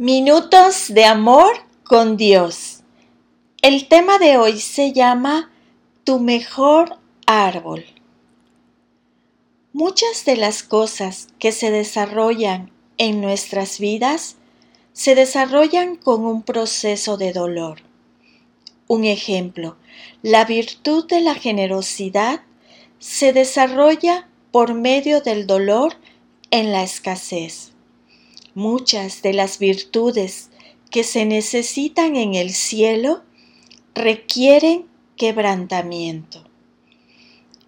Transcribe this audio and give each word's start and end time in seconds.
Minutos 0.00 0.94
de 0.94 1.04
amor 1.04 1.50
con 1.82 2.16
Dios. 2.16 2.84
El 3.62 3.88
tema 3.88 4.20
de 4.20 4.36
hoy 4.38 4.60
se 4.60 4.92
llama 4.92 5.50
Tu 6.04 6.20
mejor 6.20 7.00
árbol. 7.26 7.84
Muchas 9.72 10.24
de 10.24 10.36
las 10.36 10.62
cosas 10.62 11.26
que 11.40 11.50
se 11.50 11.72
desarrollan 11.72 12.70
en 12.96 13.20
nuestras 13.20 13.80
vidas 13.80 14.36
se 14.92 15.16
desarrollan 15.16 15.96
con 15.96 16.24
un 16.24 16.44
proceso 16.44 17.16
de 17.16 17.32
dolor. 17.32 17.80
Un 18.86 19.04
ejemplo, 19.04 19.78
la 20.22 20.44
virtud 20.44 21.08
de 21.08 21.22
la 21.22 21.34
generosidad 21.34 22.42
se 23.00 23.32
desarrolla 23.32 24.28
por 24.52 24.74
medio 24.74 25.22
del 25.22 25.48
dolor 25.48 25.94
en 26.52 26.70
la 26.70 26.84
escasez 26.84 27.72
muchas 28.58 29.22
de 29.22 29.32
las 29.32 29.60
virtudes 29.60 30.50
que 30.90 31.04
se 31.04 31.24
necesitan 31.24 32.16
en 32.16 32.34
el 32.34 32.50
cielo 32.50 33.22
requieren 33.94 34.86
quebrantamiento. 35.16 36.44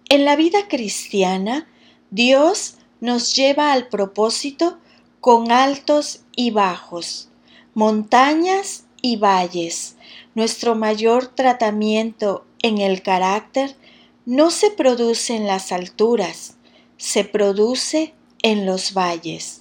En 0.09 0.25
la 0.25 0.35
vida 0.35 0.67
cristiana, 0.67 1.69
Dios 2.09 2.75
nos 2.99 3.33
lleva 3.35 3.71
al 3.71 3.87
propósito 3.87 4.79
con 5.21 5.53
altos 5.53 6.23
y 6.35 6.51
bajos, 6.51 7.29
montañas 7.73 8.83
y 9.01 9.15
valles. 9.15 9.95
Nuestro 10.35 10.75
mayor 10.75 11.27
tratamiento 11.27 12.45
en 12.61 12.79
el 12.79 13.01
carácter 13.01 13.77
no 14.25 14.51
se 14.51 14.71
produce 14.71 15.37
en 15.37 15.47
las 15.47 15.71
alturas, 15.71 16.57
se 16.97 17.23
produce 17.23 18.13
en 18.43 18.65
los 18.65 18.93
valles 18.93 19.60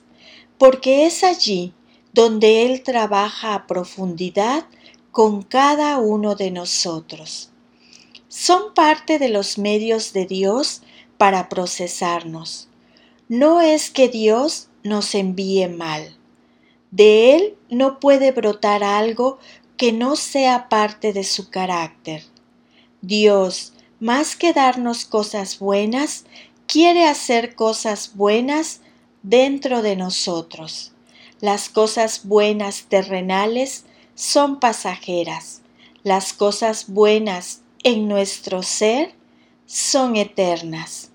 porque 0.61 1.07
es 1.07 1.25
allí 1.25 1.73
donde 2.13 2.67
Él 2.67 2.83
trabaja 2.83 3.55
a 3.55 3.67
profundidad 3.67 4.67
con 5.11 5.41
cada 5.41 5.97
uno 5.97 6.35
de 6.35 6.51
nosotros. 6.51 7.49
Son 8.29 8.75
parte 8.75 9.19
de 9.19 9.31
los 9.31 9.57
medios 9.57 10.13
de 10.13 10.27
Dios 10.27 10.83
para 11.17 11.49
procesarnos. 11.49 12.69
No 13.27 13.63
es 13.63 13.91
que 13.91 14.11
Dios 14.11 14.69
nos 14.83 15.15
envíe 15.15 15.67
mal. 15.67 16.15
De 16.91 17.35
Él 17.37 17.57
no 17.71 17.99
puede 17.99 18.31
brotar 18.31 18.85
algo 18.85 19.39
que 19.79 19.93
no 19.93 20.15
sea 20.15 20.69
parte 20.69 21.15
de 21.15 21.25
su 21.25 21.49
carácter. 21.49 22.23
Dios, 23.01 23.73
más 23.99 24.37
que 24.37 24.53
darnos 24.53 25.07
cosas 25.07 25.59
buenas, 25.59 26.27
quiere 26.67 27.07
hacer 27.07 27.55
cosas 27.55 28.15
buenas 28.15 28.83
dentro 29.23 29.83
de 29.83 29.97
nosotros. 29.97 30.93
Las 31.41 31.69
cosas 31.69 32.27
buenas 32.27 32.85
terrenales 32.89 33.85
son 34.15 34.61
pasajeras. 34.61 35.63
Las 36.03 36.33
cosas 36.33 36.87
buenas 36.89 37.63
en 37.83 38.09
nuestro 38.09 38.63
ser 38.63 39.15
son 39.67 40.17
eternas. 40.17 41.11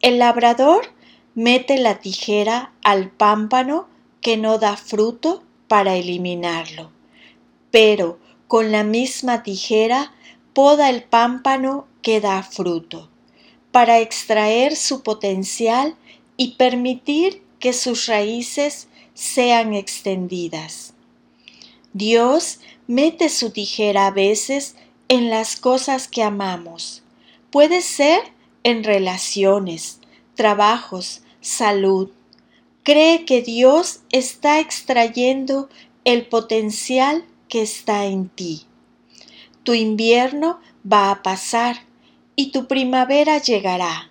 El 0.00 0.18
labrador 0.18 0.92
mete 1.34 1.78
la 1.78 2.00
tijera 2.00 2.72
al 2.82 3.10
pámpano 3.10 3.88
que 4.20 4.36
no 4.36 4.58
da 4.58 4.76
fruto 4.76 5.42
para 5.68 5.96
eliminarlo, 5.96 6.90
pero 7.70 8.18
con 8.48 8.72
la 8.72 8.82
misma 8.82 9.42
tijera 9.42 10.12
poda 10.54 10.90
el 10.90 11.04
pámpano 11.04 11.86
que 12.02 12.20
da 12.20 12.42
fruto, 12.42 13.10
para 13.70 14.00
extraer 14.00 14.74
su 14.74 15.02
potencial 15.02 15.96
y 16.38 16.52
permitir 16.52 17.42
que 17.58 17.74
sus 17.74 18.06
raíces 18.06 18.88
sean 19.12 19.74
extendidas. 19.74 20.94
Dios 21.92 22.60
mete 22.86 23.28
su 23.28 23.50
tijera 23.50 24.06
a 24.06 24.10
veces 24.12 24.76
en 25.08 25.28
las 25.28 25.56
cosas 25.56 26.06
que 26.06 26.22
amamos. 26.22 27.02
Puede 27.50 27.82
ser 27.82 28.20
en 28.62 28.84
relaciones, 28.84 29.98
trabajos, 30.36 31.22
salud. 31.40 32.10
Cree 32.84 33.24
que 33.24 33.42
Dios 33.42 34.00
está 34.12 34.60
extrayendo 34.60 35.68
el 36.04 36.26
potencial 36.26 37.24
que 37.48 37.62
está 37.62 38.06
en 38.06 38.28
ti. 38.28 38.66
Tu 39.64 39.74
invierno 39.74 40.60
va 40.90 41.10
a 41.10 41.22
pasar 41.22 41.84
y 42.36 42.52
tu 42.52 42.68
primavera 42.68 43.38
llegará 43.38 44.07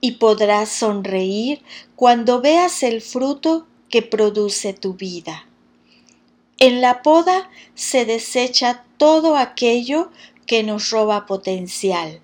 y 0.00 0.12
podrás 0.12 0.68
sonreír 0.68 1.62
cuando 1.94 2.40
veas 2.40 2.82
el 2.82 3.00
fruto 3.00 3.66
que 3.88 4.02
produce 4.02 4.72
tu 4.72 4.94
vida. 4.94 5.46
En 6.58 6.80
la 6.80 7.02
poda 7.02 7.50
se 7.74 8.04
desecha 8.04 8.84
todo 8.96 9.36
aquello 9.36 10.10
que 10.46 10.62
nos 10.62 10.90
roba 10.90 11.26
potencial. 11.26 12.20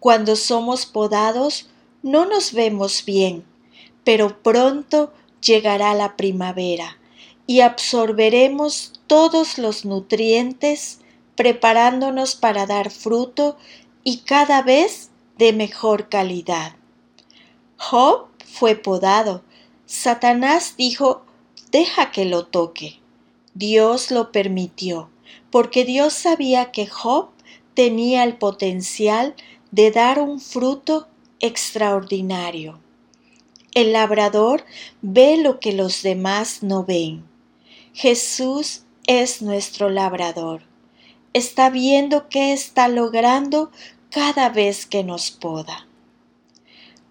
Cuando 0.00 0.36
somos 0.36 0.84
podados 0.84 1.68
no 2.02 2.26
nos 2.26 2.52
vemos 2.52 3.04
bien, 3.04 3.44
pero 4.04 4.42
pronto 4.42 5.12
llegará 5.40 5.94
la 5.94 6.16
primavera 6.16 6.98
y 7.46 7.60
absorberemos 7.60 9.00
todos 9.06 9.58
los 9.58 9.84
nutrientes 9.84 11.00
preparándonos 11.36 12.34
para 12.34 12.66
dar 12.66 12.90
fruto 12.90 13.56
y 14.04 14.18
cada 14.18 14.62
vez 14.62 15.10
de 15.38 15.52
mejor 15.52 16.08
calidad. 16.08 16.76
Job 17.84 18.28
fue 18.46 18.76
podado. 18.76 19.42
Satanás 19.86 20.76
dijo, 20.78 21.26
deja 21.72 22.12
que 22.12 22.24
lo 22.24 22.46
toque. 22.46 23.00
Dios 23.54 24.12
lo 24.12 24.30
permitió, 24.30 25.10
porque 25.50 25.84
Dios 25.84 26.12
sabía 26.12 26.70
que 26.70 26.86
Job 26.86 27.30
tenía 27.74 28.22
el 28.22 28.36
potencial 28.36 29.34
de 29.72 29.90
dar 29.90 30.20
un 30.20 30.38
fruto 30.38 31.08
extraordinario. 31.40 32.78
El 33.74 33.92
labrador 33.92 34.64
ve 35.02 35.36
lo 35.36 35.58
que 35.58 35.72
los 35.72 36.02
demás 36.02 36.62
no 36.62 36.84
ven. 36.84 37.24
Jesús 37.94 38.84
es 39.08 39.42
nuestro 39.42 39.90
labrador. 39.90 40.62
Está 41.32 41.68
viendo 41.68 42.28
qué 42.28 42.52
está 42.52 42.86
logrando 42.86 43.72
cada 44.08 44.50
vez 44.50 44.86
que 44.86 45.02
nos 45.02 45.32
poda. 45.32 45.88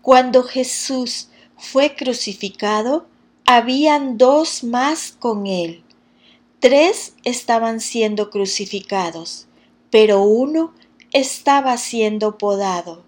Cuando 0.01 0.43
Jesús 0.43 1.29
fue 1.57 1.95
crucificado, 1.95 3.05
habían 3.45 4.17
dos 4.17 4.63
más 4.63 5.11
con 5.11 5.45
él. 5.45 5.83
Tres 6.59 7.13
estaban 7.23 7.79
siendo 7.79 8.29
crucificados, 8.29 9.47
pero 9.91 10.21
uno 10.23 10.73
estaba 11.11 11.77
siendo 11.77 12.37
podado, 12.37 13.03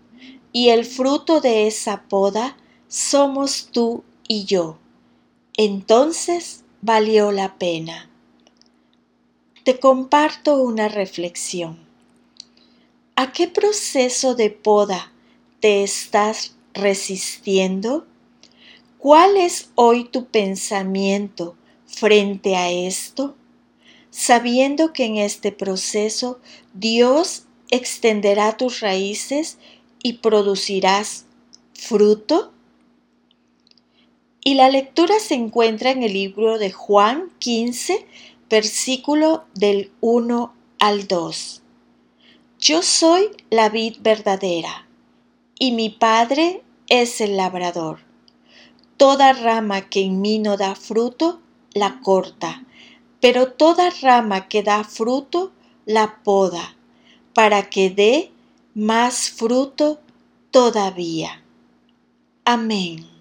y 0.52 0.70
el 0.70 0.86
fruto 0.86 1.42
de 1.42 1.66
esa 1.68 2.04
poda 2.04 2.58
somos 2.88 3.70
tú 3.72 4.04
y 4.28 4.46
yo. 4.46 4.78
Entonces 5.58 6.64
valió 6.82 7.32
la 7.32 7.58
pena. 7.58 8.10
Te 9.64 9.80
comparto 9.80 10.62
una 10.62 10.90
reflexión. 10.90 11.80
¿A 13.16 13.32
qué 13.32 13.48
proceso 13.48 14.36
de 14.36 14.50
poda 14.50 15.12
te 15.60 15.84
estás 15.84 16.56
resistiendo? 16.74 18.06
¿Cuál 18.98 19.38
es 19.38 19.72
hoy 19.76 20.06
tu 20.06 20.26
pensamiento 20.28 21.56
frente 21.86 22.56
a 22.56 22.72
esto? 22.72 23.36
Sabiendo 24.10 24.94
que 24.94 25.06
en 25.06 25.18
este 25.18 25.52
proceso 25.52 26.40
Dios 26.74 27.46
extenderá 27.70 28.58
tus 28.58 28.80
raíces 28.80 29.58
y 30.02 30.14
producirás 30.14 31.26
fruto. 31.74 32.52
Y 34.44 34.56
la 34.56 34.70
lectura 34.70 35.20
se 35.20 35.36
encuentra 35.36 35.92
en 35.92 36.04
el 36.04 36.14
libro 36.14 36.58
de 36.58 36.72
Juan 36.72 37.32
15, 37.40 38.06
versículo 38.50 39.46
del 39.54 39.92
1 40.02 40.54
al 40.80 41.08
2. 41.08 41.62
Yo 42.60 42.82
soy 42.82 43.30
la 43.50 43.70
vid 43.70 43.98
verdadera 44.02 44.88
y 45.60 45.72
mi 45.72 45.90
Padre 45.90 46.63
es 46.90 47.22
el 47.22 47.38
labrador. 47.38 48.00
Toda 48.98 49.34
rama 49.34 49.90
que 49.90 50.02
en 50.02 50.22
mí 50.22 50.40
no 50.40 50.58
da 50.58 50.76
fruto, 50.76 51.42
la 51.74 52.00
corta, 52.02 52.64
pero 53.20 53.52
toda 53.54 53.90
rama 54.02 54.48
que 54.48 54.64
da 54.64 54.84
fruto, 54.84 55.52
la 55.86 56.24
poda, 56.24 56.76
para 57.34 57.70
que 57.70 57.90
dé 57.90 58.32
más 58.74 59.30
fruto 59.30 60.00
todavía. 60.52 61.44
Amén. 62.46 63.13